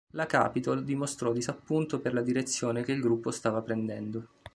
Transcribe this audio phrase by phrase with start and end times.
[0.13, 4.25] La Capitol dimostrò disappunto per la direzione che il gruppo stava prendendo.